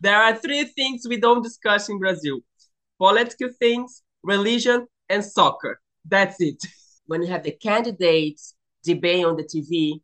[0.00, 2.40] there are three things we don't discuss in Brazil
[2.98, 5.80] political things, religion, and soccer.
[6.04, 6.60] That's it.
[7.06, 10.00] When you have the candidates debate on the TV,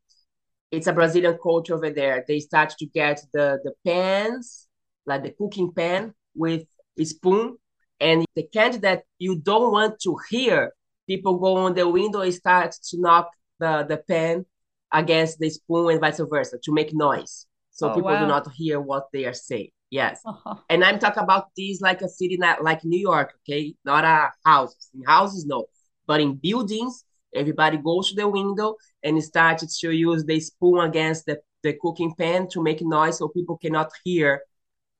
[0.70, 2.24] it's a Brazilian culture over there.
[2.26, 4.68] They start to get the, the pans,
[5.06, 6.64] like the cooking pan with
[6.98, 7.56] a spoon.
[8.00, 10.72] And the candidate you don't want to hear,
[11.08, 14.46] people go on the window and start to knock the, the pan
[14.92, 17.46] against the spoon and vice versa to make noise.
[17.70, 18.20] So oh, people wow.
[18.20, 19.70] do not hear what they are saying.
[19.94, 20.20] Yes.
[20.26, 20.56] Uh-huh.
[20.70, 23.74] And I'm talking about this like a city not like New York, okay?
[23.84, 24.74] Not a house.
[24.94, 25.66] In houses, no.
[26.06, 31.26] But in buildings, everybody goes to the window and starts to use the spoon against
[31.26, 34.42] the, the cooking pan to make noise so people cannot hear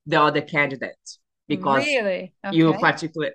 [0.07, 1.06] the other candidate.
[1.48, 2.33] Because really?
[2.47, 2.56] Okay.
[2.56, 3.34] you particularly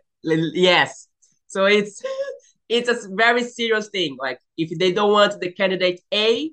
[0.54, 1.08] yes.
[1.48, 2.02] So it's
[2.70, 4.16] it's a very serious thing.
[4.18, 6.52] Like if they don't want the candidate A,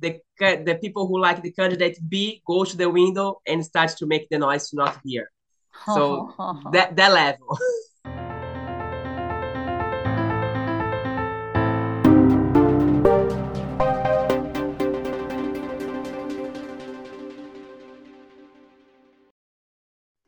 [0.00, 4.06] the the people who like the candidate B go to the window and start to
[4.06, 5.30] make the noise to not hear.
[5.84, 6.34] So
[6.72, 7.58] that that level.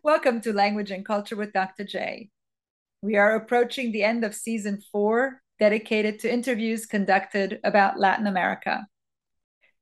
[0.02, 1.84] Welcome to Language and Culture with Dr.
[1.84, 2.30] J.
[3.02, 8.86] We are approaching the end of season four, dedicated to interviews conducted about Latin America.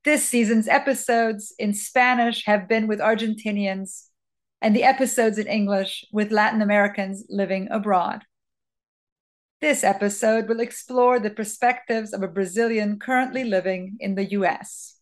[0.05, 4.05] This season's episodes in Spanish have been with Argentinians,
[4.61, 8.23] and the episodes in English with Latin Americans living abroad.
[9.59, 14.95] This episode will explore the perspectives of a Brazilian currently living in the US.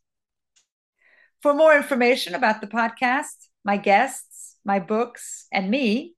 [1.43, 6.15] For more information about the podcast, my guests, my books, and me,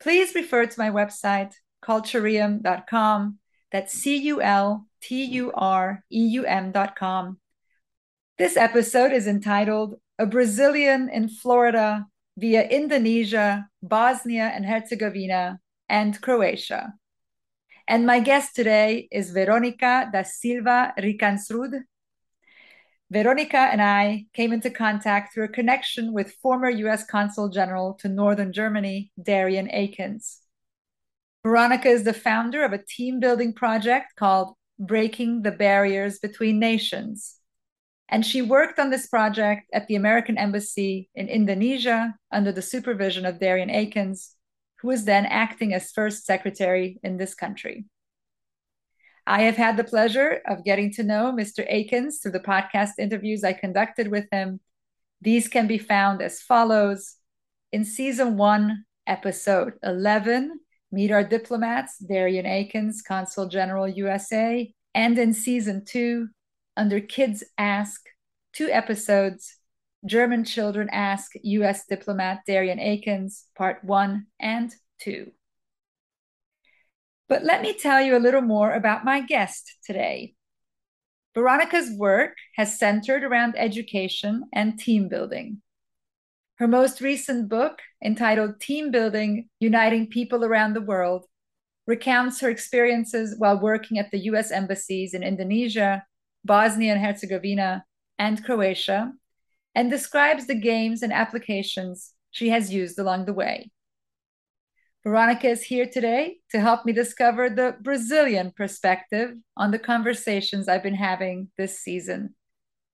[0.00, 3.38] please refer to my website, cultureum.com.
[3.70, 7.38] That's C U L T U R E U M.com
[8.36, 16.94] this episode is entitled A Brazilian in Florida via Indonesia, Bosnia and Herzegovina, and Croatia.
[17.86, 21.82] And my guest today is Veronica da Silva Ricansrud.
[23.08, 28.08] Veronica and I came into contact through a connection with former US Consul General to
[28.08, 30.40] Northern Germany, Darian Akins.
[31.44, 37.36] Veronica is the founder of a team building project called Breaking the Barriers Between Nations
[38.08, 43.24] and she worked on this project at the American Embassy in Indonesia under the supervision
[43.24, 44.36] of Darian Akins,
[44.80, 47.86] who was then acting as first secretary in this country.
[49.26, 51.64] I have had the pleasure of getting to know Mr.
[51.66, 54.60] Akins through the podcast interviews I conducted with him.
[55.22, 57.16] These can be found as follows.
[57.72, 60.60] In season one, episode 11,
[60.92, 64.70] Meet Our Diplomats, Darian Akins, Consul General USA.
[64.94, 66.28] And in season two,
[66.76, 68.02] under Kids Ask,
[68.52, 69.56] two episodes
[70.06, 75.30] German Children Ask US Diplomat Darian Akins, Part 1 and 2.
[77.28, 80.34] But let me tell you a little more about my guest today.
[81.34, 85.62] Veronica's work has centered around education and team building.
[86.56, 91.26] Her most recent book, entitled Team Building Uniting People Around the World,
[91.86, 96.04] recounts her experiences while working at the US embassies in Indonesia,
[96.44, 97.84] Bosnia and Herzegovina,
[98.18, 99.12] and Croatia,
[99.74, 103.70] and describes the games and applications she has used along the way.
[105.04, 110.82] Veronica is here today to help me discover the Brazilian perspective on the conversations I've
[110.82, 112.34] been having this season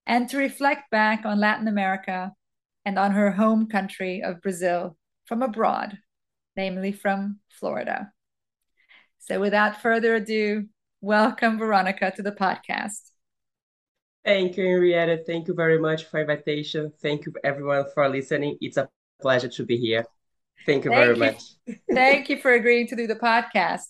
[0.06, 2.32] and to reflect back on Latin America
[2.84, 4.96] and on her home country of Brazil
[5.26, 5.98] from abroad,
[6.56, 8.10] namely from Florida.
[9.20, 10.66] So, without further ado,
[11.00, 13.09] welcome Veronica to the podcast.
[14.24, 15.22] Thank you, Henrietta.
[15.26, 16.92] Thank you very much for invitation.
[17.00, 18.58] Thank you everyone for listening.
[18.60, 18.88] It's a
[19.20, 20.04] pleasure to be here.
[20.66, 21.20] Thank you Thank very you.
[21.20, 21.42] much.
[21.92, 23.86] Thank you for agreeing to do the podcast.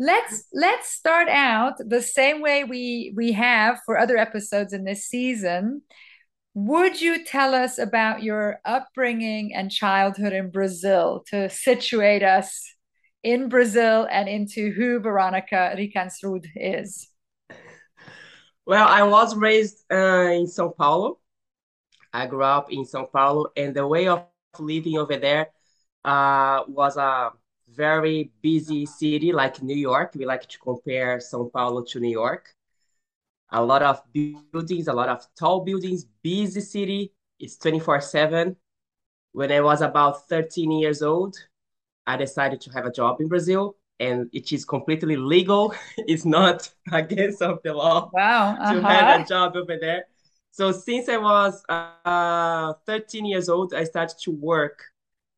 [0.00, 5.06] Let's let's start out the same way we we have for other episodes in this
[5.06, 5.82] season.
[6.54, 12.60] Would you tell us about your upbringing and childhood in Brazil to situate us
[13.22, 17.08] in Brazil and into who Veronica Ricansrud is?
[18.66, 21.18] Well, I was raised uh, in São Paulo.
[22.12, 24.26] I grew up in São Paulo, and the way of
[24.58, 25.48] living over there
[26.04, 27.32] uh, was a
[27.68, 30.12] very busy city like New York.
[30.14, 32.54] We like to compare São Paulo to New York.
[33.50, 37.12] A lot of buildings, a lot of tall buildings, busy city.
[37.38, 38.56] It's 24 7.
[39.32, 41.36] When I was about 13 years old,
[42.06, 45.74] I decided to have a job in Brazil and it is completely legal.
[45.98, 48.74] it's not against of the law wow, uh-huh.
[48.74, 50.04] to have a job over there.
[50.50, 54.84] So since I was uh, 13 years old, I started to work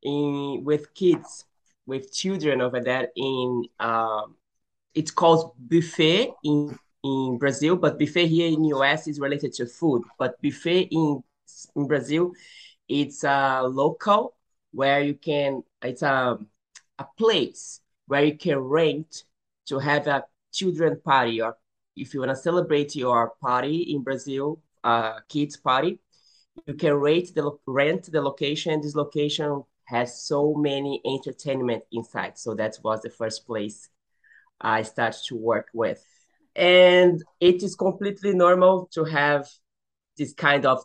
[0.03, 1.45] in with kids,
[1.87, 4.35] with children over there in um,
[4.95, 10.03] it's called buffet in in Brazil, but buffet here in US is related to food.
[10.19, 11.23] But buffet in
[11.77, 12.33] in Brazil,
[12.89, 14.35] it's a local
[14.73, 16.39] where you can it's a
[16.99, 19.25] a place where you can rent
[19.67, 21.57] to have a children party or
[21.97, 25.99] if you want to celebrate your party in Brazil uh, kids party.
[26.67, 28.81] You can rate the rent the location.
[28.81, 32.39] This location has so many entertainment inside.
[32.39, 33.89] So that was the first place
[34.61, 36.03] I started to work with.
[36.55, 39.49] And it is completely normal to have
[40.17, 40.83] this kind of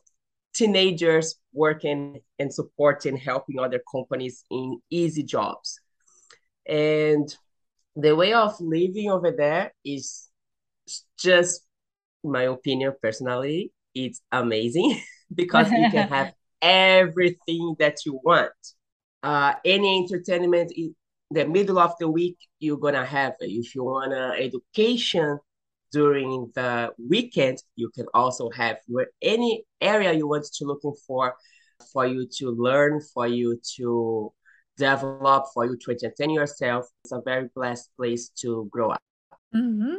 [0.54, 5.80] teenagers working and supporting, helping other companies in easy jobs.
[6.68, 7.34] And
[7.96, 10.30] the way of living over there is
[11.18, 11.62] just
[12.24, 15.02] my opinion personally it's amazing
[15.36, 18.52] because you can have everything that you want.
[19.24, 20.96] Uh, any entertainment in
[21.30, 23.52] the middle of the week, you're gonna have it.
[23.52, 25.40] If you want an education
[25.92, 31.36] during the weekend, you can also have where any area you want to looking for,
[31.94, 34.34] for you to learn, for you to
[34.82, 36.86] develop, for you to entertain yourself.
[37.04, 39.02] It's a very blessed place to grow up.
[39.56, 39.96] Mm-hmm.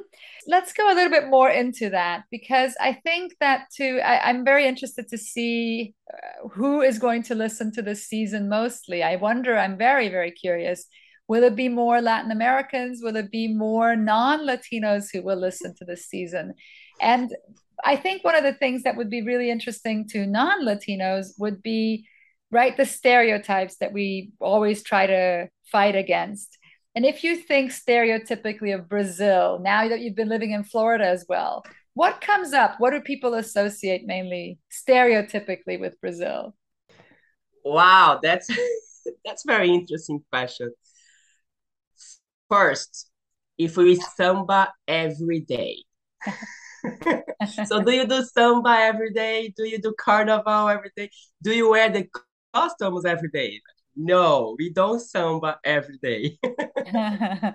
[0.46, 4.00] Let's go a little bit more into that because I think that too.
[4.02, 8.49] I, am very interested to see uh, who is going to listen to this season
[8.49, 9.02] mostly.
[9.02, 10.87] I wonder, I'm very, very curious.
[11.28, 13.00] Will it be more Latin Americans?
[13.02, 16.55] Will it be more non Latinos who will listen to this season?
[17.00, 17.35] And
[17.85, 21.62] I think one of the things that would be really interesting to non Latinos would
[21.62, 22.06] be,
[22.52, 26.58] right, the stereotypes that we always try to fight against
[26.94, 31.25] and if you think stereotypically of Brazil, now that you've been living in Florida as
[31.28, 31.64] well,
[31.94, 32.75] what comes up?
[32.78, 36.54] What do people associate mainly stereotypically with Brazil?
[37.64, 38.49] Wow, that's
[39.25, 40.72] that's very interesting question.
[42.50, 43.10] First,
[43.56, 45.84] if we samba every day.
[47.64, 49.52] so do you do samba every day?
[49.56, 51.10] Do you do carnival every day?
[51.43, 52.06] Do you wear the
[52.52, 53.60] costumes every day?
[53.94, 56.38] No, we don't samba every day.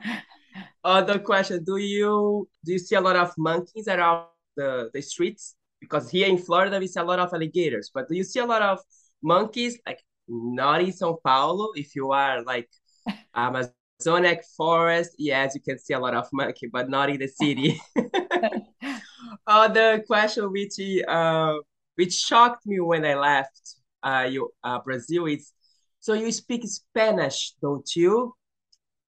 [0.84, 5.56] Other question: Do you do you see a lot of monkeys around the, the streets?
[5.80, 8.46] Because here in Florida we see a lot of alligators, but do you see a
[8.46, 8.80] lot of
[9.22, 9.80] monkeys?
[9.86, 11.70] Like not in São Paulo.
[11.76, 12.70] If you are like
[13.36, 17.80] Amazonic forest, yes, you can see a lot of monkey, but not in the city.
[19.48, 21.56] Other question which uh
[21.96, 25.54] which shocked me when I left uh, you, uh Brazil is
[26.00, 28.34] so you speak Spanish, don't you?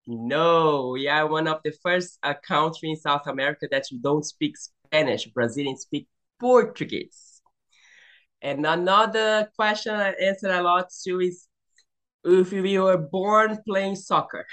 [0.07, 4.25] No, we are one of the first uh, country in South America that you don't
[4.25, 5.27] speak Spanish.
[5.27, 6.07] Brazilians speak
[6.39, 7.41] Portuguese.
[8.41, 11.47] And another question I answer a lot to is
[12.23, 14.45] if you were born playing soccer.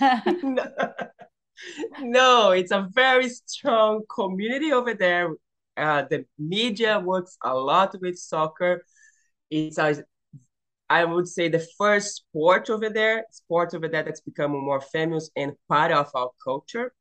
[0.00, 0.64] no.
[2.00, 5.34] no, it's a very strong community over there.
[5.76, 8.84] Uh, the media works a lot with soccer.
[9.50, 10.04] It's a
[10.90, 15.30] I would say the first sport over there, sport over there that's become more famous
[15.36, 16.94] and part of our culture.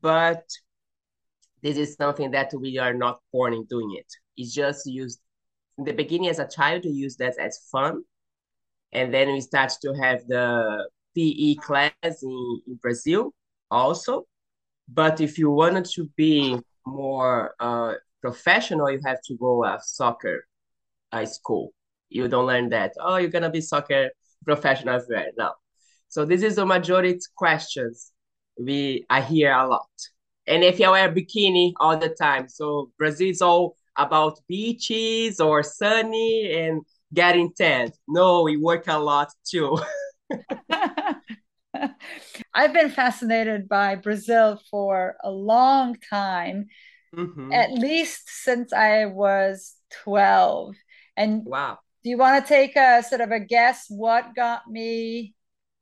[0.00, 0.44] But
[1.62, 4.06] this is something that we are not born in doing it.
[4.36, 5.20] It's just used
[5.78, 8.04] in the beginning as a child to use that as fun.
[8.92, 13.34] And then we start to have the PE class in, in Brazil
[13.70, 14.26] also.
[14.88, 20.47] But if you wanted to be more uh, professional, you have to go a soccer
[21.12, 21.72] uh, school
[22.08, 22.94] you don't learn that.
[23.00, 24.10] Oh, you're gonna be soccer
[24.44, 25.54] professional right now.
[26.08, 28.12] So this is the majority questions
[28.58, 29.88] we I hear a lot.
[30.46, 35.62] And if you wear bikini all the time, so Brazil is all about beaches or
[35.62, 37.92] sunny and getting tan.
[38.06, 39.78] No, we work a lot too.
[42.54, 46.68] I've been fascinated by Brazil for a long time,
[47.14, 47.52] mm-hmm.
[47.52, 49.74] at least since I was
[50.04, 50.74] 12.
[51.18, 55.34] And wow do you want to take a sort of a guess what got me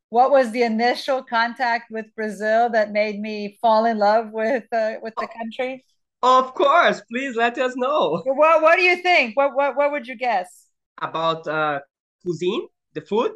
[0.08, 4.94] what was the initial contact with Brazil that made me fall in love with uh,
[5.02, 5.84] with the country?
[6.22, 8.22] Of course, please let us know.
[8.24, 9.36] What What do you think?
[9.36, 10.66] What What What would you guess
[11.02, 11.80] about uh,
[12.22, 13.32] cuisine, the food?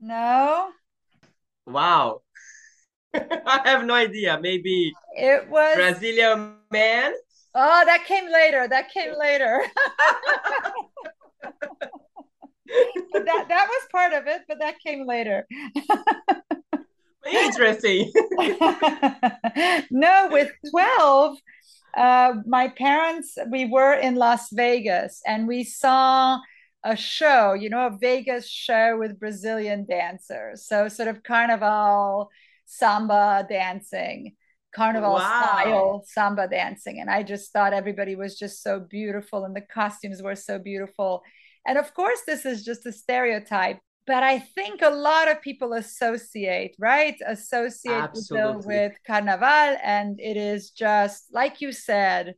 [0.00, 0.68] No.
[1.66, 2.20] Wow,
[3.14, 4.38] I have no idea.
[4.40, 7.14] Maybe it was Brazilian man.
[7.54, 8.68] Oh, that came later.
[8.68, 9.64] That came later.
[13.12, 15.46] but that that was part of it, but that came later.
[17.30, 18.10] Interesting.
[19.90, 21.36] no, with 12,
[21.96, 26.38] uh, my parents, we were in Las Vegas and we saw
[26.84, 30.66] a show, you know, a Vegas show with Brazilian dancers.
[30.66, 32.30] So, sort of carnival
[32.66, 34.34] samba dancing,
[34.74, 35.18] carnival wow.
[35.18, 37.00] style samba dancing.
[37.00, 41.22] And I just thought everybody was just so beautiful and the costumes were so beautiful.
[41.66, 45.74] And of course, this is just a stereotype, but I think a lot of people
[45.74, 47.14] associate, right?
[47.24, 48.10] Associate
[48.66, 49.78] with Carnaval.
[49.82, 52.34] And it is just, like you said,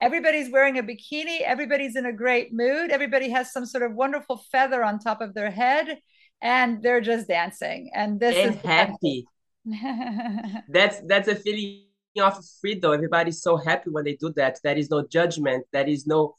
[0.00, 4.42] everybody's wearing a bikini, everybody's in a great mood, everybody has some sort of wonderful
[4.52, 5.98] feather on top of their head,
[6.42, 7.90] and they're just dancing.
[7.94, 9.26] And this and is happy.
[10.68, 11.84] that's that's a feeling
[12.20, 12.92] of freedom.
[12.92, 14.58] Everybody's so happy when they do that.
[14.62, 15.66] There is no judgment.
[15.72, 16.34] There is no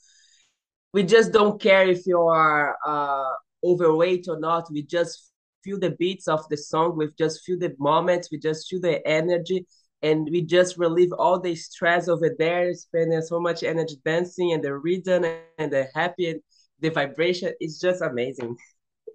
[0.94, 4.72] we just don't care if you are uh overweight or not.
[4.72, 5.32] We just
[5.64, 6.98] feel the beats of the song.
[6.98, 8.30] We just feel the moments.
[8.32, 9.66] We just feel the energy.
[10.02, 14.64] And we just relieve all the stress over there, spending so much energy dancing and
[14.64, 15.26] the rhythm
[15.58, 16.42] and the happy and
[16.80, 17.54] the vibration.
[17.60, 18.56] It's just amazing.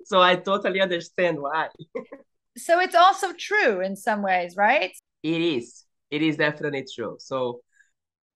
[0.07, 1.69] So I totally understand why.
[2.59, 4.93] so it's also true in some ways, right?
[5.23, 5.87] It is.
[6.11, 7.17] It is definitely true.
[7.19, 7.61] So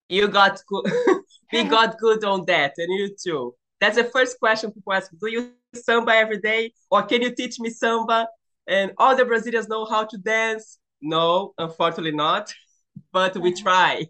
[0.09, 0.91] you got good.
[1.53, 3.55] we got good on that, and you too.
[3.81, 5.11] That's the first question people ask.
[5.21, 8.29] Do you samba every day, or can you teach me samba?
[8.67, 10.79] And all the Brazilians know how to dance.
[11.01, 12.53] No, unfortunately not,
[13.13, 14.07] but we try.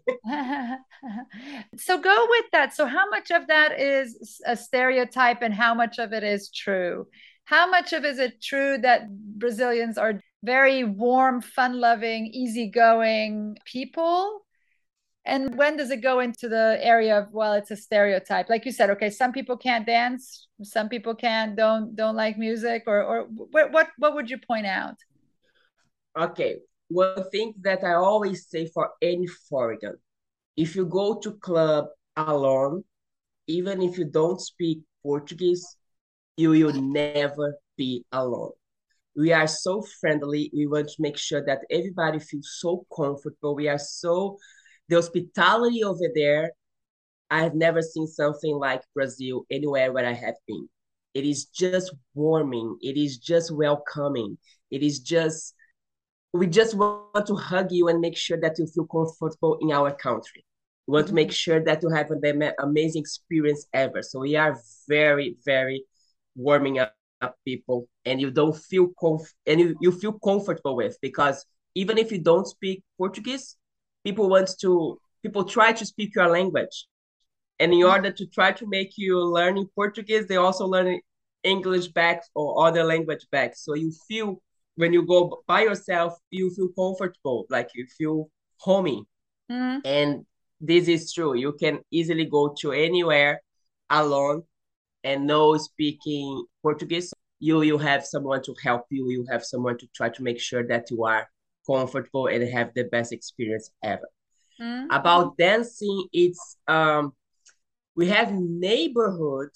[1.77, 2.73] so go with that.
[2.73, 7.07] So how much of that is a stereotype, and how much of it is true?
[7.45, 14.45] How much of is it true that Brazilians are very warm, fun-loving, easygoing people?
[15.29, 18.49] And when does it go into the area of well it's a stereotype?
[18.49, 22.83] Like you said okay some people can't dance some people can't don't don't like music
[22.87, 24.95] or or what what, what would you point out?
[26.17, 26.57] Okay
[26.89, 29.99] one thing that i always say for any foreigner
[30.57, 31.85] if you go to club
[32.17, 32.83] alone
[33.47, 35.77] even if you don't speak portuguese
[36.35, 38.51] you will never be alone.
[39.13, 43.67] We are so friendly we want to make sure that everybody feels so comfortable we
[43.67, 44.37] are so
[44.89, 46.51] the hospitality over there,
[47.29, 50.67] I have never seen something like Brazil anywhere where I have been.
[51.13, 52.77] It is just warming.
[52.81, 54.37] It is just welcoming.
[54.71, 55.53] It is just,
[56.33, 59.91] we just want to hug you and make sure that you feel comfortable in our
[59.91, 60.45] country.
[60.87, 61.33] We want to make mm-hmm.
[61.33, 64.01] sure that you have an amazing experience ever.
[64.01, 65.85] So we are very, very
[66.35, 70.97] warming up, up people and you don't feel comf- and you, you feel comfortable with
[71.01, 73.55] because even if you don't speak Portuguese,
[74.03, 76.85] people want to people try to speak your language.
[77.61, 80.99] And in order to try to make you learning portuguese they also learn
[81.43, 83.55] english back or other language back.
[83.55, 84.41] So you feel
[84.75, 89.03] when you go by yourself you feel comfortable like you feel homey.
[89.51, 89.79] Mm-hmm.
[89.83, 90.25] and
[90.61, 91.35] this is true.
[91.35, 93.41] You can easily go to anywhere
[93.89, 94.43] alone
[95.03, 97.13] and no speaking portuguese.
[97.39, 99.09] You you have someone to help you.
[99.09, 101.27] You have someone to try to make sure that you are
[101.69, 104.09] comfortable and have the best experience ever.
[104.61, 104.91] Mm-hmm.
[104.91, 107.13] About dancing, it's um,
[107.95, 109.49] we have neighborhood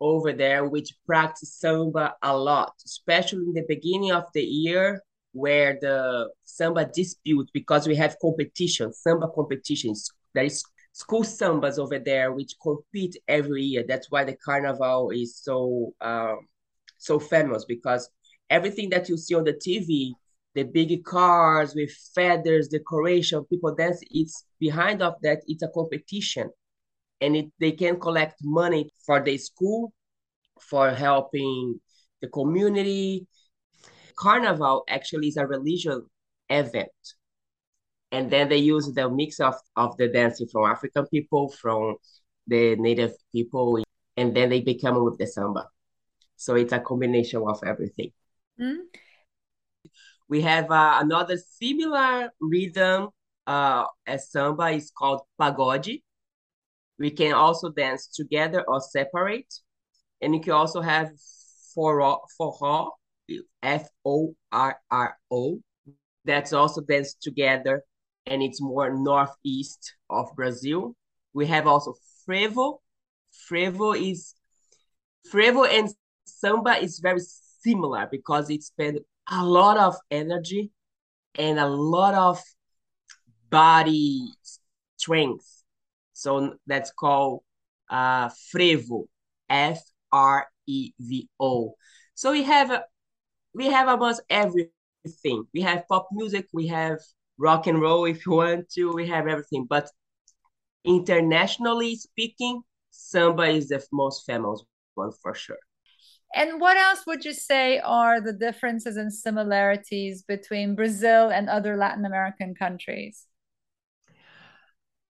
[0.00, 5.78] over there which practice samba a lot, especially in the beginning of the year where
[5.80, 10.10] the samba dispute because we have competition, samba competitions.
[10.34, 13.84] There is school sambas over there which compete every year.
[13.86, 16.48] That's why the carnival is so um,
[16.98, 18.10] so famous because
[18.50, 20.14] everything that you see on the TV
[20.58, 24.00] the big cars with feathers, decoration, people dance.
[24.10, 25.38] It's behind of that.
[25.46, 26.50] It's a competition,
[27.20, 29.92] and it, they can collect money for the school,
[30.60, 31.80] for helping
[32.20, 33.28] the community.
[34.16, 36.00] Carnival actually is a religious
[36.50, 36.90] event,
[38.10, 41.94] and then they use the mix of of the dancing from African people, from
[42.48, 43.80] the native people,
[44.16, 45.68] and then they become with the samba.
[46.34, 48.10] So it's a combination of everything.
[48.60, 48.80] Mm-hmm.
[50.28, 53.08] We have uh, another similar rhythm
[53.46, 56.02] uh, as samba is called pagode.
[56.98, 59.52] We can also dance together or separate.
[60.20, 61.10] And you can also have
[61.76, 62.90] forró, forró
[63.62, 65.60] F-O-R-R-O.
[66.24, 67.84] That's also danced together
[68.26, 70.94] and it's more northeast of Brazil.
[71.32, 71.94] We have also
[72.28, 72.78] frevo.
[73.50, 74.34] Frevo is
[75.32, 75.88] frevo and
[76.26, 78.72] samba is very similar because it's
[79.30, 80.70] a lot of energy
[81.38, 82.42] and a lot of
[83.50, 84.32] body
[84.96, 85.64] strength.
[86.12, 87.42] So that's called
[87.90, 89.06] uh, frevo,
[89.48, 89.80] F
[90.12, 91.74] R E V O.
[92.14, 92.82] So we have
[93.54, 95.46] we have almost everything.
[95.54, 96.98] We have pop music, we have
[97.38, 99.66] rock and roll if you want to, we have everything.
[99.68, 99.90] But
[100.84, 104.62] internationally speaking, samba is the most famous
[104.94, 105.67] one for sure.
[106.34, 111.76] And what else would you say are the differences and similarities between Brazil and other
[111.76, 113.26] Latin American countries?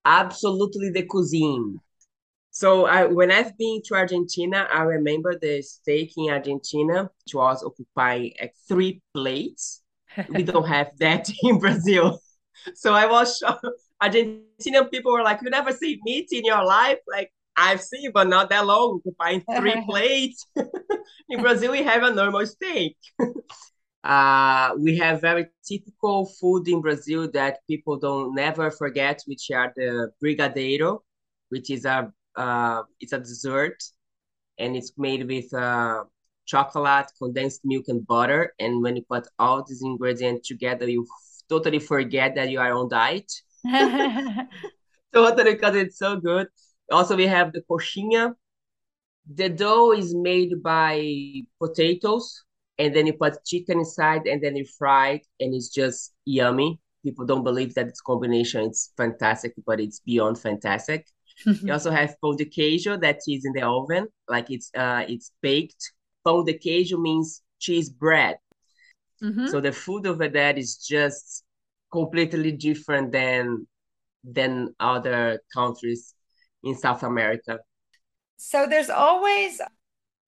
[0.04, 1.80] Absolutely the cuisine.
[2.50, 7.64] So I, when I've been to Argentina, I remember the steak in Argentina, which was
[7.64, 8.34] occupying
[8.68, 9.82] three plates.
[10.28, 12.20] we don't have that in Brazil.
[12.75, 13.66] So I was shocked.
[14.02, 18.28] Argentinian people were like, "You never see meat in your life?" Like I've seen, but
[18.28, 19.00] not that long.
[19.00, 20.46] Occupying three plates.
[21.28, 22.96] In Brazil, we have a normal steak.
[24.04, 29.72] uh, we have very typical food in Brazil that people don't never forget, which are
[29.76, 31.00] the brigadeiro,
[31.48, 33.82] which is a uh, it's a dessert,
[34.58, 36.04] and it's made with uh,
[36.46, 38.54] chocolate, condensed milk, and butter.
[38.58, 41.06] And when you put all these ingredients together, you
[41.48, 43.30] totally forget that you are on diet.
[45.12, 46.48] totally, because it's so good.
[46.90, 48.34] Also, we have the coxinha.
[49.32, 52.44] The dough is made by potatoes,
[52.78, 56.80] and then you put chicken inside, and then you fry it, and it's just yummy.
[57.04, 58.62] People don't believe that it's combination.
[58.64, 61.06] It's fantastic, but it's beyond fantastic
[61.62, 65.30] you also have pão de queijo that is in the oven, like it's uh it's
[65.40, 65.92] baked.
[66.26, 68.37] Pão de queijo means cheese bread.
[69.23, 69.47] Mm-hmm.
[69.47, 71.44] So the food over there is just
[71.92, 73.66] completely different than
[74.25, 76.14] than other countries
[76.64, 77.58] in South America.
[78.38, 79.61] So there's always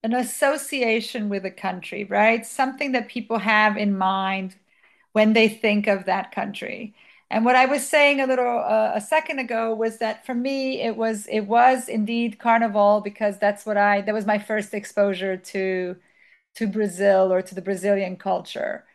[0.05, 2.47] an association with a country, right?
[2.47, 4.57] Something that people have in mind
[5.13, 6.95] when they think of that country.
[7.31, 10.83] And what I was saying a little uh, a second ago was that for me
[10.83, 15.37] it was it was indeed carnival because that's what I that was my first exposure
[15.37, 15.97] to
[16.57, 18.87] to Brazil or to the Brazilian culture.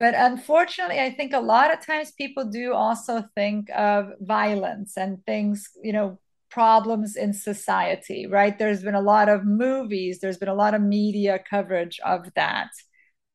[0.00, 5.24] But unfortunately, I think a lot of times people do also think of violence and
[5.26, 6.18] things, you know,
[6.54, 8.56] problems in society, right?
[8.56, 12.70] There's been a lot of movies, there's been a lot of media coverage of that.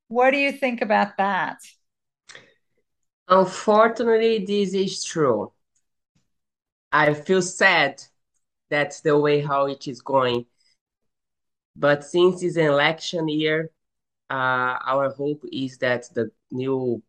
[0.08, 1.58] What do you think about that?
[3.28, 5.52] Unfortunately, this is true.
[6.94, 8.02] I feel sad
[8.70, 10.46] that's the way how it is going.
[11.76, 13.70] But since it's an election year,
[14.30, 17.04] uh, our hope is that the new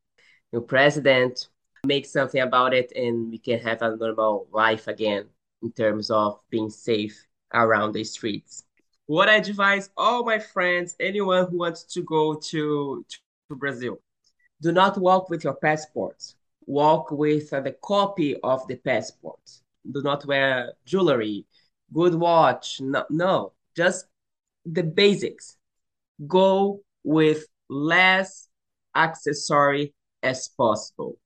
[0.52, 1.48] new president
[1.86, 5.28] makes something about it and we can have a normal life again
[5.62, 8.64] in terms of being safe around the streets.
[9.06, 13.04] What I advise all my friends, anyone who wants to go to,
[13.48, 13.98] to Brazil,
[14.62, 16.34] do not walk with your passport.
[16.66, 19.40] Walk with uh, the copy of the passport.
[19.90, 21.46] Do not wear jewelry,
[21.92, 22.80] good watch.
[22.80, 24.06] No, no, just
[24.64, 25.56] the basics.
[26.26, 28.48] Go with less
[28.94, 31.16] accessory as possible.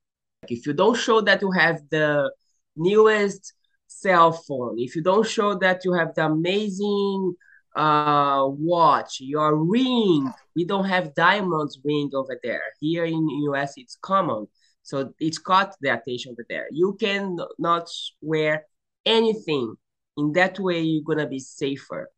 [0.43, 2.33] Like If you don't show that you have the
[2.77, 3.53] newest
[3.87, 7.35] cell phone, if you don't show that you have the amazing
[7.75, 10.33] uh, watch, your ring.
[10.55, 12.63] We don't have diamonds ring over there.
[12.81, 14.47] Here in US, it's common.
[14.83, 16.69] So it's caught the attention over there.
[16.71, 17.89] You can not
[18.21, 18.67] wear
[19.05, 19.75] anything.
[20.17, 22.11] In that way, you're to be safer.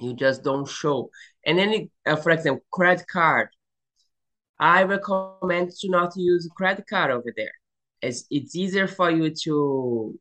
[0.00, 1.10] You just don't show.
[1.46, 3.48] And then, uh, for example, credit card.
[4.58, 7.52] I recommend to not use credit card over there.
[8.02, 10.18] It's, it's easier for you to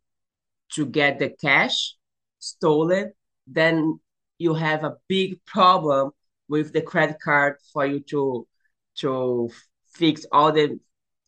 [0.74, 1.96] to get the cash
[2.40, 3.12] stolen
[3.48, 4.00] then
[4.38, 6.12] you have a big problem
[6.50, 8.48] with the credit card for you to
[8.96, 9.50] to
[9.96, 10.80] fix all the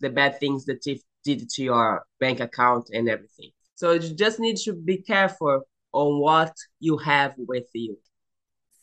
[0.01, 3.49] the bad things that thief did to your bank account and everything.
[3.75, 7.97] So you just need to be careful on what you have with you.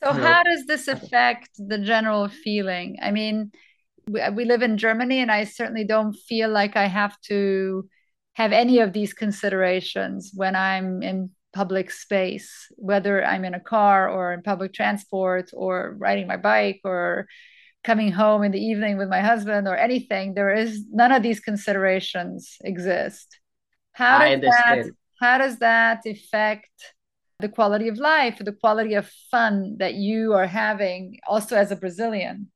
[0.02, 2.98] So how does this affect the general feeling?
[3.00, 3.52] I mean,
[4.08, 7.88] we, we live in Germany, and I certainly don't feel like I have to
[8.34, 14.08] have any of these considerations when I'm in public space, whether I'm in a car
[14.08, 17.26] or in public transport or riding my bike or
[17.84, 20.34] coming home in the evening with my husband or anything.
[20.34, 23.38] There is none of these considerations exist.
[23.92, 24.84] How does that
[25.20, 26.70] how does that affect
[27.38, 31.76] the quality of life, the quality of fun that you are having also as a
[31.76, 32.50] Brazilian?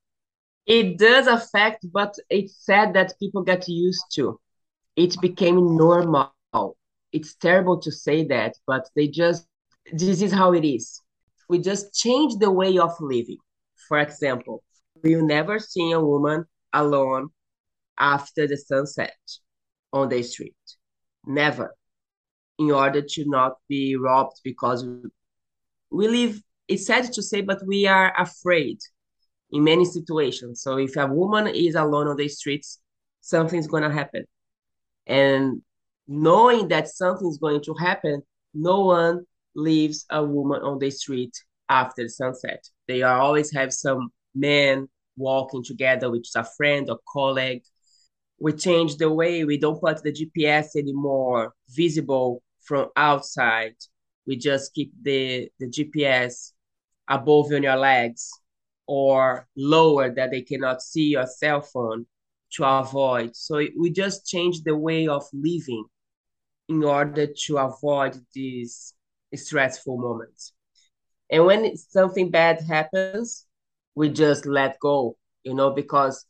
[0.66, 4.40] It does affect, but it's sad that people get used to.
[4.96, 6.32] It became normal
[7.16, 9.46] it's terrible to say that, but they just,
[9.92, 11.00] this is how it is.
[11.48, 13.38] We just change the way of living.
[13.88, 14.62] For example,
[15.02, 17.28] you never see a woman alone
[17.98, 19.16] after the sunset
[19.92, 20.56] on the street.
[21.24, 21.74] Never.
[22.58, 24.86] In order to not be robbed because
[25.90, 28.78] we live, it's sad to say, but we are afraid
[29.52, 30.60] in many situations.
[30.62, 32.80] So if a woman is alone on the streets,
[33.20, 34.24] something's going to happen.
[35.06, 35.62] And
[36.08, 38.22] knowing that something's going to happen,
[38.54, 41.34] no one leaves a woman on the street
[41.68, 42.68] after sunset.
[42.86, 47.62] They always have some men walking together which is a friend or colleague.
[48.38, 53.76] We change the way we don't put the GPS anymore visible from outside.
[54.26, 56.52] We just keep the, the GPS
[57.08, 58.30] above on your legs
[58.86, 62.06] or lower that they cannot see your cell phone
[62.52, 63.34] to avoid.
[63.36, 65.84] So we just change the way of living
[66.68, 68.94] in order to avoid these
[69.34, 70.52] stressful moments.
[71.30, 73.46] And when something bad happens,
[73.94, 76.24] we just let go, you know, because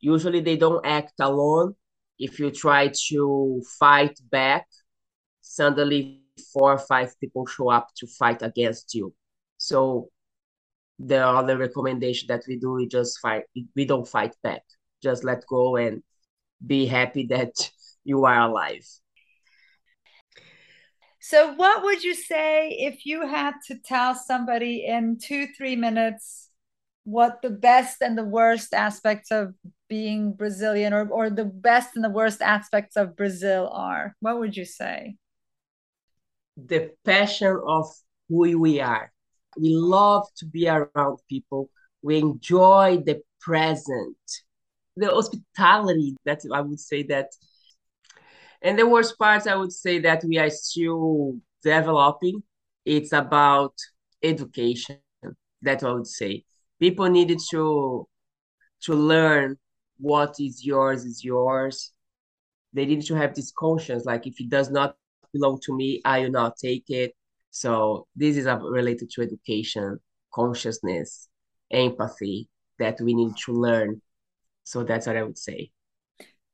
[0.00, 1.74] usually they don't act alone.
[2.18, 4.66] If you try to fight back,
[5.40, 9.14] suddenly four or five people show up to fight against you.
[9.56, 10.08] So
[10.98, 13.44] the other recommendation that we do is just fight.
[13.74, 14.62] We don't fight back.
[15.02, 16.02] Just let go and
[16.64, 17.70] be happy that
[18.04, 18.86] you are alive.
[21.20, 26.50] So, what would you say if you had to tell somebody in two, three minutes
[27.04, 29.54] what the best and the worst aspects of
[29.88, 34.16] being Brazilian or, or the best and the worst aspects of Brazil are?
[34.20, 35.16] What would you say?
[36.56, 37.86] The passion of
[38.28, 39.12] who we are.
[39.56, 41.70] We love to be around people.
[42.02, 44.16] We enjoy the present,
[44.96, 46.16] the hospitality.
[46.24, 47.28] That I would say that
[48.62, 52.42] and the worst part, I would say that we are still developing.
[52.84, 53.74] It's about
[54.22, 54.98] education.
[55.62, 56.44] That I would say.
[56.80, 58.06] People needed to
[58.82, 59.56] to learn
[59.98, 61.92] what is yours is yours.
[62.72, 64.96] They need to have this conscience, like if it does not
[65.32, 67.14] belong to me, I will not take it.
[67.50, 69.98] So this is related to education,
[70.34, 71.28] consciousness,
[71.70, 74.00] empathy that we need to learn.
[74.64, 75.70] So that's what I would say.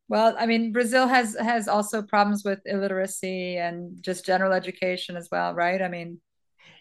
[0.08, 5.28] Well, I mean, Brazil has has also problems with illiteracy and just general education as
[5.30, 5.82] well, right?
[5.82, 6.20] I mean,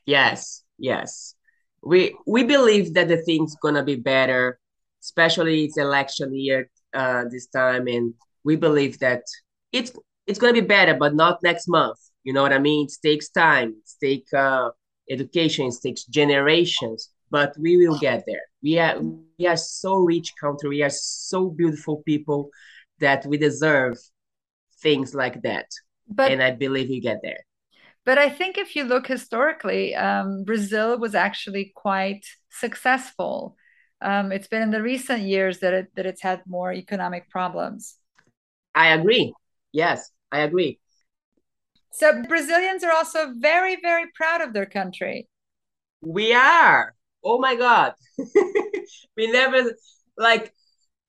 [0.06, 1.36] yes, yes.
[1.84, 4.60] We we believe that the thing's gonna be better,
[5.04, 8.14] especially it's election year uh, this time, and
[8.44, 9.24] we believe that
[9.72, 9.92] it's
[10.26, 12.00] it's gonna be better, but not next month.
[12.24, 12.88] You know what I mean?
[12.88, 13.76] It takes time.
[13.86, 14.70] It takes uh,
[15.10, 15.68] education.
[15.68, 18.42] It takes generations, but we will get there.
[18.62, 19.00] We are
[19.38, 20.70] we are so rich country.
[20.70, 22.50] We are so beautiful people
[23.00, 23.98] that we deserve
[24.82, 25.68] things like that.
[26.08, 27.46] But, and I believe you get there.
[28.06, 33.58] But I think if you look historically, um, Brazil was actually quite successful.
[34.02, 37.96] Um, it's been in the recent years that it that it's had more economic problems.
[38.74, 39.34] I agree.
[39.72, 40.80] Yes, I agree.
[41.92, 45.28] So Brazilians are also very, very proud of their country.
[46.02, 46.94] We are.
[47.30, 47.94] Oh my God.
[49.18, 49.74] we never
[50.18, 50.54] like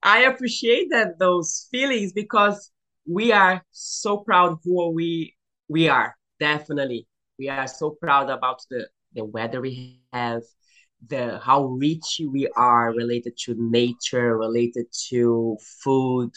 [0.03, 2.73] I appreciate that those feelings because
[3.07, 5.37] we are so proud who we
[5.69, 6.17] we are.
[6.41, 7.07] Definitely,
[7.39, 10.43] we are so proud about the the weather we have,
[11.07, 16.33] the how rich we are related to nature, related to food,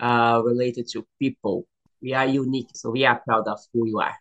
[0.00, 1.66] uh, related to people.
[2.00, 4.16] We are unique, so we are proud of who you are.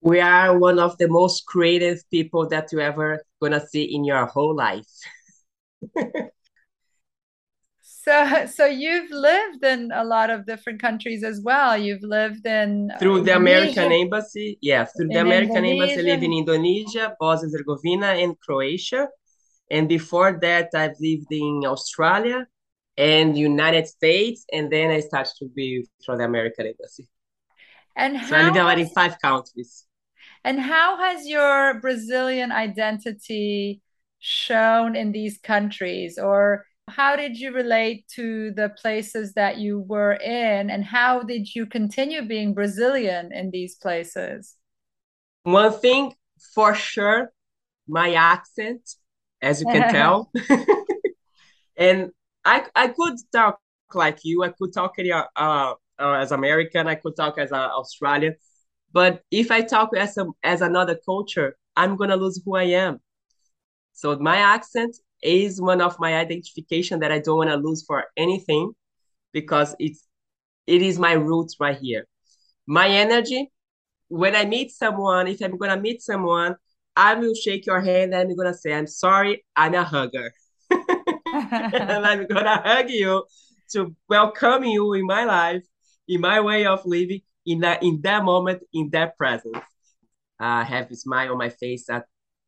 [0.00, 4.26] We are one of the most creative people that you ever gonna see in your
[4.26, 4.86] whole life.
[8.02, 11.76] So, so you've lived in a lot of different countries as well.
[11.76, 15.92] You've lived in uh, through the American Embassy, yeah, through the American Indonesia.
[15.92, 19.06] Embassy, living in Indonesia, Bosnia and Herzegovina, and Croatia.
[19.70, 22.46] And before that, I've lived in Australia
[22.96, 27.06] and United States, and then I started to be from the American Embassy.
[27.96, 29.84] And so I lived in five countries.
[30.44, 33.82] And how has your Brazilian identity
[34.20, 40.12] shown in these countries, or how did you relate to the places that you were
[40.14, 40.70] in?
[40.70, 44.56] And how did you continue being brazilian in these places?
[45.44, 46.14] One thing
[46.54, 47.32] for sure
[47.88, 48.82] my accent
[49.42, 50.30] as you can tell.
[51.76, 52.10] And
[52.44, 53.58] i i could talk
[53.94, 54.42] like you.
[54.44, 56.86] I could talk uh, uh, as american.
[56.86, 58.34] I could talk as an australian
[58.92, 63.00] but if i talk as a, as another culture i'm gonna lose who i am
[63.92, 68.04] so my accent is one of my identification that I don't want to lose for
[68.16, 68.72] anything
[69.32, 70.06] because it's
[70.66, 72.06] it is my roots right here.
[72.66, 73.50] My energy,
[74.08, 76.56] when I meet someone, if I'm gonna meet someone,
[76.96, 80.32] I will shake your hand and I'm gonna say, I'm sorry, I'm a hugger.
[80.70, 83.24] and I'm gonna hug you
[83.72, 85.64] to welcome you in my life,
[86.08, 89.58] in my way of living, in that in that moment, in that presence.
[90.38, 92.06] I have a smile on my face at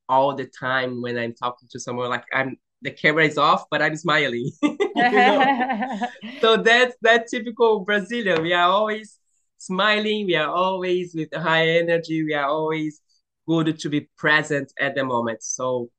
[0.09, 2.09] all the time when I'm talking to someone.
[2.09, 4.51] Like I'm the camera is off, but I'm smiling.
[6.41, 8.43] so that's that typical Brazilian.
[8.43, 9.19] We are always
[9.59, 10.27] smiling.
[10.27, 12.25] We are always with high energy.
[12.25, 13.01] We are always
[13.47, 15.43] good to be present at the moment.
[15.43, 15.91] So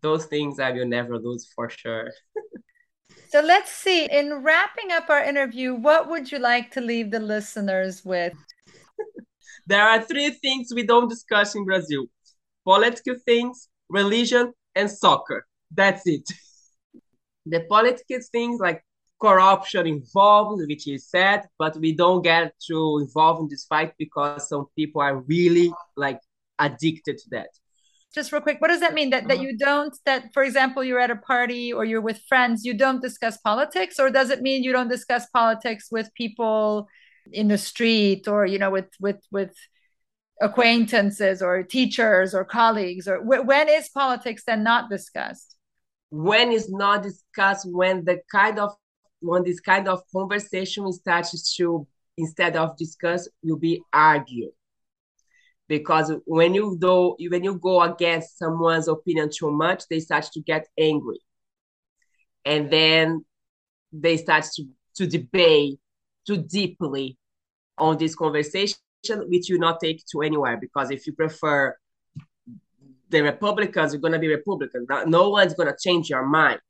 [0.00, 2.10] those things I will never lose for sure.
[3.30, 4.06] so let's see.
[4.10, 8.34] In wrapping up our interview, what would you like to leave the listeners with?
[9.66, 12.06] there are three things we don't discuss in Brazil
[12.64, 15.46] political things, religion, and soccer.
[15.70, 16.28] That's it.
[17.46, 18.84] the political things like
[19.20, 24.48] corruption involved, which is sad, but we don't get to involve in this fight because
[24.48, 26.20] some people are really like
[26.58, 27.50] addicted to that.
[28.14, 29.10] Just real quick, what does that mean?
[29.10, 29.42] That that uh-huh.
[29.42, 33.00] you don't that for example you're at a party or you're with friends, you don't
[33.00, 36.88] discuss politics, or does it mean you don't discuss politics with people
[37.32, 39.54] in the street or you know with with with
[40.40, 45.56] acquaintances or teachers or colleagues or when is politics then not discussed
[46.10, 48.74] when is not discussed when the kind of
[49.20, 54.50] when this kind of conversation starts to instead of discuss will be argue
[55.70, 60.40] because when you do when you go against someone's opinion too much they start to
[60.40, 61.20] get angry
[62.44, 63.24] and then
[63.92, 64.64] they start to,
[64.96, 65.78] to debate
[66.26, 67.16] too deeply
[67.78, 68.76] on this conversation
[69.28, 71.74] which you not take to anywhere because if you prefer
[73.08, 74.86] the Republicans, you're going to be Republican.
[75.06, 76.60] No one's going to change your mind.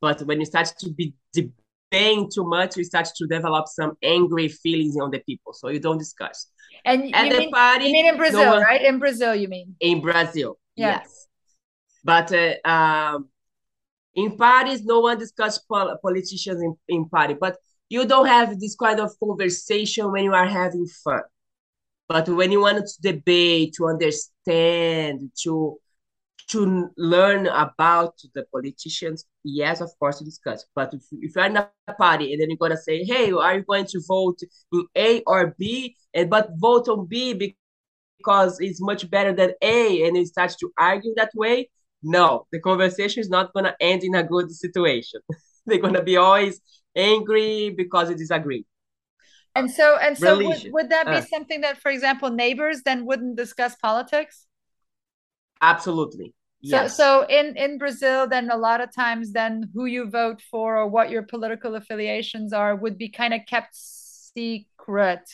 [0.00, 1.14] But when you start to be
[1.94, 5.52] debating too much, you start to develop some angry feelings on the people.
[5.52, 6.48] So you don't discuss.
[6.84, 8.82] And at the mean, party, you mean in Brazil, no one, right?
[8.82, 9.74] In Brazil, you mean?
[9.80, 11.00] In Brazil, yeah.
[11.00, 11.28] yes.
[12.02, 13.28] But uh, um,
[14.14, 17.34] in parties, no one discuss pol- politicians in, in party.
[17.40, 17.56] But
[17.88, 21.22] you don't have this kind of conversation when you are having fun.
[22.08, 25.78] But when you want to debate, to understand, to
[26.50, 30.64] to learn about the politicians, yes, of course, to discuss.
[30.74, 33.62] But if, if you're in a party and then you're gonna say, "Hey, are you
[33.62, 34.38] going to vote
[34.72, 40.06] in A or B?" and but vote on B because it's much better than A,
[40.06, 41.70] and you start to argue that way,
[42.02, 45.20] no, the conversation is not gonna end in a good situation.
[45.66, 46.60] They're gonna be always
[46.94, 48.66] angry because you disagree.
[49.56, 53.06] And so, and so, would, would, that be uh, something that, for example, neighbors then
[53.06, 54.46] wouldn't discuss politics?
[55.64, 56.34] Absolutely.
[56.62, 56.96] So, yes.
[56.96, 60.86] so in in Brazil, then a lot of times, then who you vote for or
[60.88, 65.24] what your political affiliations are would be kind of kept secret.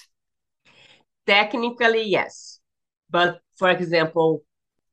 [1.26, 2.60] Technically, yes,
[3.10, 4.42] but for example,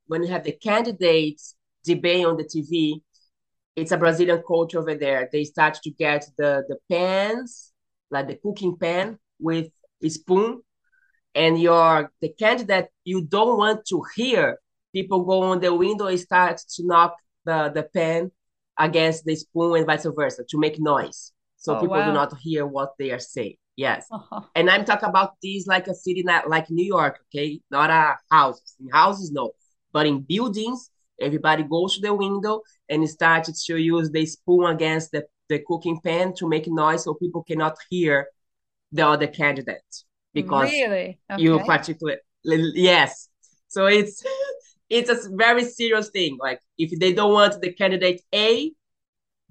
[0.08, 3.02] when you have the candidates debate on the TV,
[3.76, 5.30] it's a Brazilian culture over there.
[5.32, 7.74] They start to get the the pans
[8.10, 9.70] like the cooking pan with
[10.02, 10.62] a spoon
[11.34, 14.58] and your the candidate you don't want to hear
[14.98, 17.14] people go on the window and start to knock
[17.46, 18.32] the, the pan
[18.80, 22.08] against the spoon and vice versa to make noise so oh, people wow.
[22.08, 24.42] do not hear what they are saying yes uh-huh.
[24.56, 28.18] and i'm talking about this like a city not like new york okay not a
[28.32, 29.52] houses in houses no
[29.94, 30.90] but in buildings
[31.22, 36.00] everybody goes to the window and starts to use the spoon against the the cooking
[36.02, 38.28] pan to make noise so people cannot hear
[38.92, 39.94] the other candidate
[40.34, 41.20] because really?
[41.32, 41.42] okay.
[41.42, 42.20] you particularly
[42.90, 43.30] yes
[43.68, 44.24] so it's
[44.90, 48.72] it's a very serious thing like if they don't want the candidate a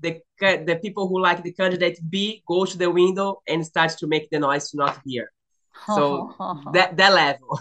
[0.00, 4.06] the the people who like the candidate b go to the window and start to
[4.06, 5.30] make the noise to not hear
[5.86, 6.34] so
[6.72, 7.58] that that level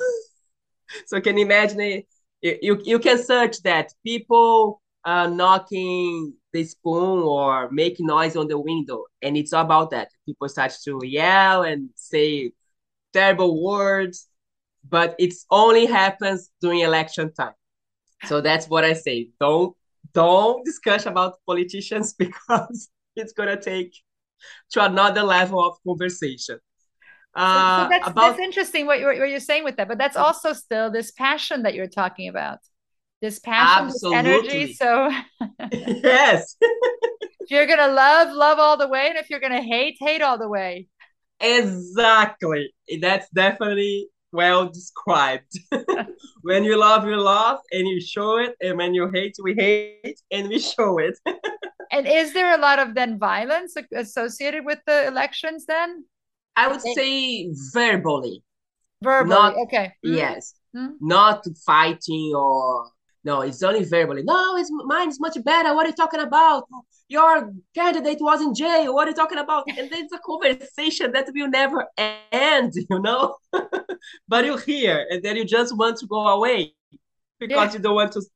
[1.05, 2.07] so can you imagine it
[2.41, 8.59] you, you can search that people uh, knocking the spoon or make noise on the
[8.59, 9.05] window.
[9.21, 10.09] And it's about that.
[10.25, 12.51] People start to yell and say
[13.13, 14.27] terrible words,
[14.87, 17.53] but it only happens during election time.
[18.23, 19.29] So that's what I say.
[19.39, 19.75] Don't
[20.13, 23.93] don't discuss about politicians because it's gonna take
[24.71, 26.59] to another level of conversation.
[27.35, 30.15] Uh, so, that's, about, that's interesting what you're, what you're saying with that, but that's
[30.15, 32.59] also still this passion that you're talking about
[33.21, 34.21] this passion, Absolutely.
[34.21, 34.73] this energy.
[34.73, 35.09] So
[36.03, 40.21] yes, if you're gonna love, love all the way, and if you're gonna hate, hate
[40.21, 40.87] all the way.
[41.39, 42.73] Exactly.
[43.01, 45.59] That's definitely well described.
[46.41, 50.21] when you love, you love, and you show it, and when you hate, we hate,
[50.31, 51.17] and we show it.
[51.91, 55.65] and is there a lot of then violence associated with the elections?
[55.65, 56.05] Then
[56.55, 58.43] I would say verbally.
[59.01, 59.93] Verbally, not, okay.
[60.05, 60.15] Mm-hmm.
[60.15, 60.93] Yes, mm-hmm.
[61.01, 62.89] not fighting or
[63.25, 64.21] no, it's only verbally.
[64.23, 65.73] No, it's mine is much better.
[65.73, 66.65] What are you talking about?
[67.07, 68.93] Your candidate was in jail.
[68.93, 69.65] What are you talking about?
[69.67, 71.87] And it's a conversation that will never
[72.31, 73.35] end, you know.
[74.27, 76.75] but you hear, and then you just want to go away
[77.39, 77.73] because yeah.
[77.73, 78.21] you don't want to.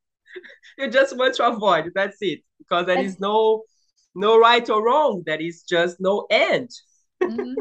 [0.78, 1.92] You just want to avoid.
[1.94, 2.42] That's it.
[2.60, 3.64] Because there is no
[4.16, 5.24] no right or wrong.
[5.26, 6.70] There is just no end.
[7.22, 7.54] mm-hmm.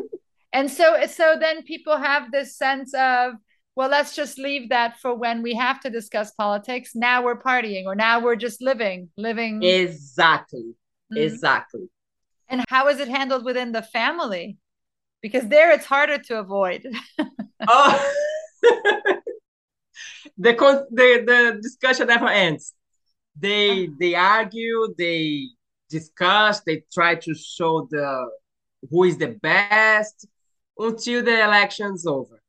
[0.53, 3.35] and so so then people have this sense of
[3.79, 6.97] well let's just leave that for when we have to discuss politics.
[6.97, 9.63] Now we're partying or now we're just living living.
[9.63, 10.75] Exactly.
[11.13, 11.23] Mm-hmm.
[11.23, 11.89] exactly.
[12.49, 14.59] And how is it handled within the family?
[15.23, 16.87] Because there it's harder to avoid.
[17.71, 18.13] Oh.
[20.41, 20.53] The,
[20.93, 22.73] the the discussion never ends.
[23.37, 25.49] They they argue they
[25.91, 28.31] discuss they try to show the
[28.89, 30.27] who is the best
[30.79, 32.41] until the election's over.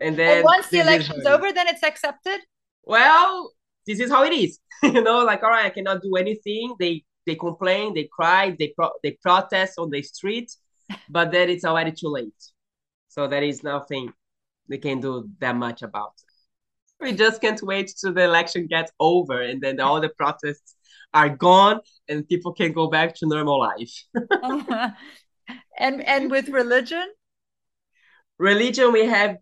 [0.00, 2.40] And then and once the election's over, then it's accepted.
[2.82, 3.52] Well,
[3.86, 4.58] this is how it is.
[4.82, 6.74] you know, like all right, I cannot do anything.
[6.78, 10.52] They they complain, they cry, they pro- they protest on the street,
[11.08, 12.42] but then it's already too late.
[13.08, 14.12] So there is nothing
[14.68, 16.12] they can do that much about.
[17.00, 20.76] We just can't wait till the election gets over and then all the protests
[21.12, 24.04] are gone and people can go back to normal life.
[25.78, 27.06] and and with religion
[28.38, 29.36] religion we have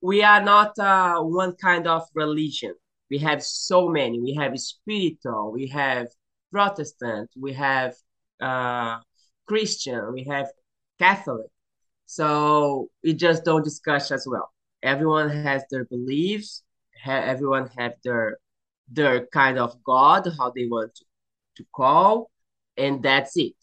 [0.00, 2.74] we are not uh, one kind of religion.
[3.10, 4.20] We have so many.
[4.20, 6.08] We have spiritual we have
[6.52, 7.94] protestant we have
[8.40, 8.98] uh,
[9.46, 10.48] christian we have
[10.98, 11.46] catholic.
[12.06, 14.52] So we just don't discuss as well.
[14.82, 16.56] Everyone has their beliefs
[17.04, 18.38] ha- everyone have their
[18.88, 21.04] their kind of god how they want to,
[21.56, 22.30] to call
[22.76, 23.56] and that's it.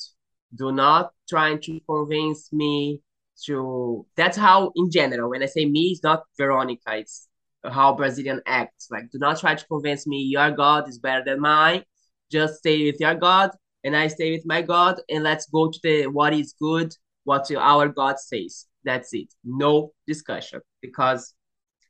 [0.56, 3.02] Do not try to convince me
[3.45, 7.28] to that's how in general when i say me it's not veronica it's
[7.63, 8.88] how brazilian acts.
[8.91, 11.84] Like do not try to convince me your god is better than mine.
[12.32, 13.52] Just stay with your god
[13.84, 17.50] and i stay with my god and let's go to the what is good what
[17.56, 18.65] our god says.
[18.84, 19.34] That's it.
[19.43, 21.34] No discussion because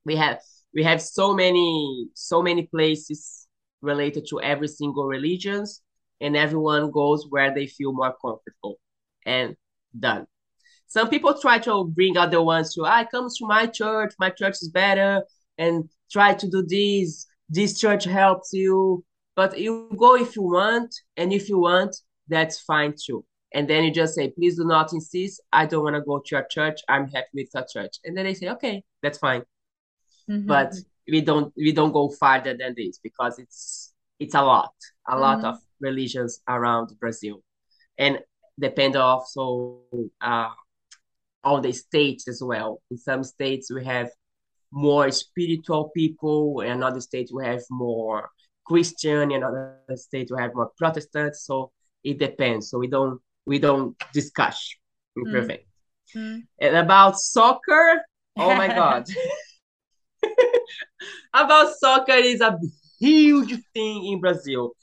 [0.05, 0.39] we have
[0.73, 3.47] we have so many so many places
[3.81, 5.81] related to every single religions
[6.19, 8.79] and everyone goes where they feel more comfortable.
[9.25, 9.55] And
[9.97, 10.25] done.
[10.87, 14.55] Some people try to bring other ones to, I comes to my church, my church
[14.61, 15.23] is better,
[15.57, 17.25] and try to do this.
[17.49, 19.03] This church helps you,
[19.35, 21.95] but you go if you want, and if you want,
[22.27, 23.25] that's fine too.
[23.53, 25.41] And then you just say, please do not insist.
[25.53, 26.81] I don't want to go to your church.
[26.89, 27.97] I'm happy with your church.
[28.03, 29.43] And then they say, okay, that's fine.
[30.29, 30.47] Mm-hmm.
[30.47, 30.73] But
[31.09, 34.73] we don't we don't go farther than this because it's it's a lot,
[35.07, 35.21] a mm-hmm.
[35.21, 37.41] lot of religions around Brazil,
[37.97, 38.19] and
[38.59, 39.79] depend also
[40.19, 40.49] uh,
[41.43, 42.81] on the states as well.
[42.91, 44.09] In some states we have
[44.71, 48.29] more spiritual people, in other states we have more
[48.65, 51.35] Christian, in other states we have more Protestant.
[51.35, 51.71] So
[52.03, 52.69] it depends.
[52.69, 54.75] So we don't we don't discuss
[55.15, 55.59] in mm.
[56.15, 56.43] Mm.
[56.59, 58.01] And about soccer,
[58.37, 59.07] oh my god.
[61.33, 62.57] about soccer is a
[62.99, 64.73] huge thing in Brazil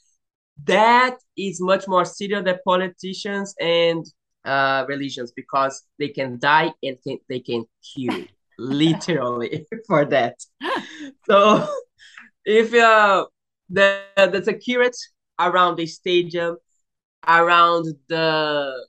[0.63, 4.05] that is much more serious than politicians and
[4.45, 8.23] uh, religions because they can die and can, they can kill
[8.57, 10.35] literally for that.
[11.27, 11.67] So
[12.45, 13.25] if uh,
[13.69, 14.97] the the security
[15.39, 16.57] around the stadium,
[17.27, 18.85] around the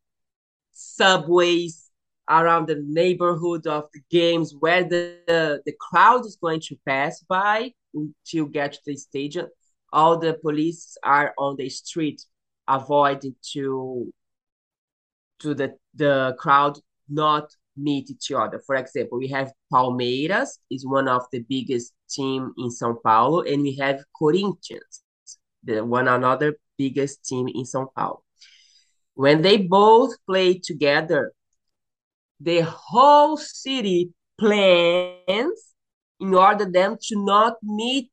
[0.73, 1.91] subways,
[2.29, 7.21] around the neighborhood of the games where the, the, the crowd is going to pass
[7.21, 7.73] by
[8.29, 9.47] to get to the stadium,
[9.93, 12.23] all the police are on the street
[12.69, 14.13] avoiding to
[15.41, 18.61] to the the crowd not meet each other.
[18.67, 23.63] For example, we have Palmeiras is one of the biggest team in São Paulo, and
[23.63, 25.03] we have Corinthians,
[25.63, 28.23] the one another biggest team in São Paulo.
[29.15, 31.33] When they both play together,
[32.41, 35.75] the whole city plans
[36.21, 38.11] in order them to not meet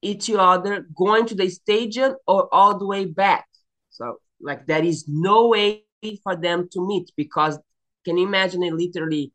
[0.00, 3.46] each other going to the stadium or all the way back.
[3.90, 5.84] So like there is no way
[6.22, 7.58] for them to meet because
[8.04, 9.32] can you imagine it literally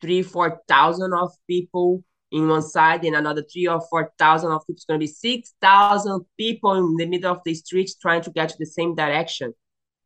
[0.00, 4.60] three, four thousand of people in one side and another three or four thousand of
[4.62, 4.74] people.
[4.74, 8.50] It's gonna be six thousand people in the middle of the streets trying to get
[8.50, 9.54] to the same direction.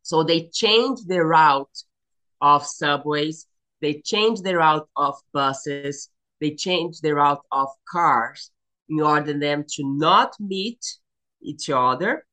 [0.03, 1.79] So they changed the route
[2.41, 3.47] of subways,
[3.81, 6.09] they changed the route of buses,
[6.41, 8.51] they changed the route of cars
[8.89, 10.85] in order them to not meet
[11.41, 12.25] each other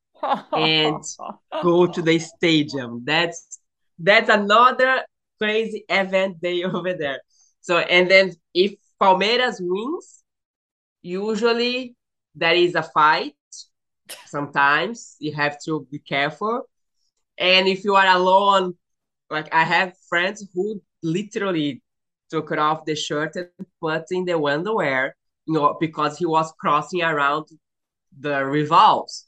[0.54, 1.04] and
[1.64, 3.04] go to the stadium.
[3.06, 3.60] That's
[3.98, 5.04] that's another
[5.38, 7.22] crazy event day over there.
[7.62, 10.24] So and then if Palmeiras wins,
[11.02, 11.96] usually
[12.36, 13.36] there is a fight.
[14.26, 16.64] Sometimes you have to be careful.
[17.38, 18.76] And if you are alone,
[19.30, 21.82] like I have friends who literally
[22.30, 23.50] took it off the shirt and
[23.82, 25.16] put in the underwear
[25.50, 27.48] you know, because he was crossing around
[28.20, 29.26] the rivals.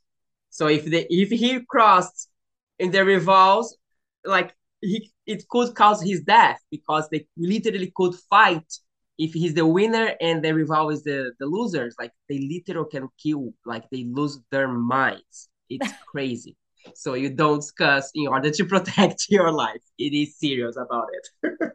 [0.51, 2.29] So if the if he crossed
[2.77, 3.77] in the rivals,
[4.23, 8.71] like he, it could cause his death because they literally could fight
[9.17, 11.95] if he's the winner and the rival is the, the losers.
[11.97, 15.49] Like they literally can kill, like they lose their minds.
[15.69, 16.57] It's crazy.
[16.95, 19.81] So you don't discuss in order to protect your life.
[19.97, 21.73] It is serious about it.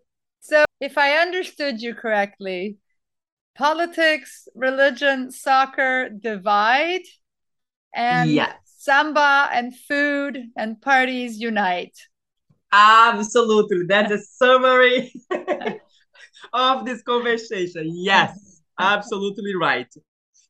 [0.40, 2.78] so if I understood you correctly,
[3.54, 7.02] politics, religion, soccer divide,
[7.96, 8.54] and yes.
[8.64, 11.98] samba and food and parties unite.
[12.72, 13.86] Absolutely.
[13.88, 15.12] That's a summary
[16.52, 17.90] of this conversation.
[17.92, 19.92] Yes, absolutely right.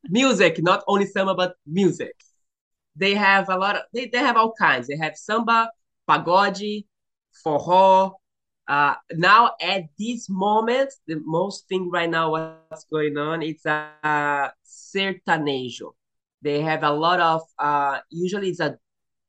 [0.09, 2.13] Music, not only samba, but music.
[2.95, 4.87] They have a lot of, they, they have all kinds.
[4.87, 5.71] They have samba,
[6.07, 6.85] pagode,
[7.43, 8.13] forró,
[8.67, 13.89] uh, now at this moment, the most thing right now what's going on it's a
[14.03, 15.93] uh, sertanejo.
[16.41, 18.77] They have a lot of uh, usually it's a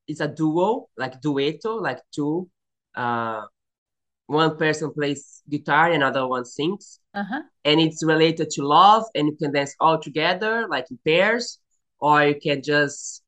[0.06, 2.48] it's a duo like dueto like two
[2.94, 3.42] uh,
[4.26, 7.42] one person plays guitar another one sings uh-huh.
[7.64, 11.58] and it's related to love and you can dance all together like in pairs
[12.00, 13.22] or you can just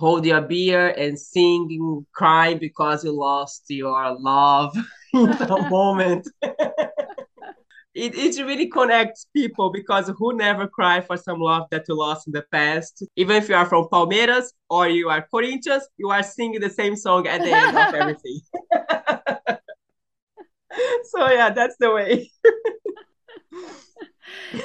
[0.00, 4.74] hold your beer and sing crying because you lost your love
[5.12, 6.26] in the moment.
[8.00, 12.26] it, it really connects people because who never cry for some love that you lost
[12.26, 13.04] in the past?
[13.16, 16.96] Even if you are from Palmeiras or you are Corinthians, you are singing the same
[16.96, 18.40] song at the end of everything.
[21.04, 22.30] so yeah, that's the way.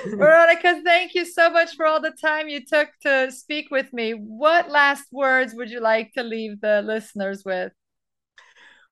[0.05, 4.11] Veronica, thank you so much for all the time you took to speak with me.
[4.11, 7.73] What last words would you like to leave the listeners with?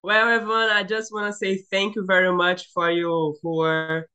[0.02, 4.08] Well, everyone, I just want to say thank you very much for you who are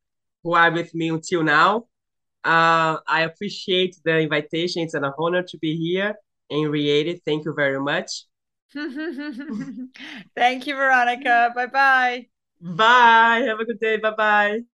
[0.48, 1.84] who are with me until now.
[2.42, 4.82] Uh, I appreciate the invitation.
[4.82, 6.14] It's an honor to be here
[6.50, 7.20] and created.
[7.24, 8.24] Thank you very much.
[10.36, 11.52] thank you, Veronica.
[11.54, 12.26] Bye bye.
[12.60, 13.42] Bye.
[13.46, 13.96] Have a good day.
[13.98, 14.77] Bye bye.